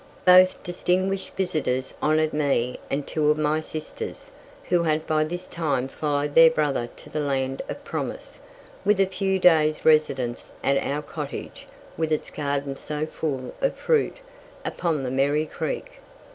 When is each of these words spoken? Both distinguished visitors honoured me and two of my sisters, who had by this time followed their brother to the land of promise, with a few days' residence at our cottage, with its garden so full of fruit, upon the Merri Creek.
Both 0.25 0.63
distinguished 0.63 1.35
visitors 1.35 1.93
honoured 2.01 2.33
me 2.33 2.79
and 2.89 3.05
two 3.05 3.29
of 3.29 3.37
my 3.37 3.61
sisters, 3.61 4.31
who 4.69 4.81
had 4.81 5.05
by 5.05 5.23
this 5.23 5.45
time 5.45 5.87
followed 5.87 6.33
their 6.33 6.49
brother 6.49 6.87
to 6.95 7.09
the 7.11 7.19
land 7.19 7.61
of 7.69 7.83
promise, 7.85 8.39
with 8.83 8.99
a 8.99 9.05
few 9.05 9.37
days' 9.37 9.85
residence 9.85 10.53
at 10.63 10.83
our 10.83 11.03
cottage, 11.03 11.67
with 11.97 12.11
its 12.11 12.31
garden 12.31 12.75
so 12.75 13.05
full 13.05 13.53
of 13.61 13.75
fruit, 13.75 14.17
upon 14.65 15.03
the 15.03 15.11
Merri 15.11 15.45
Creek. 15.45 15.99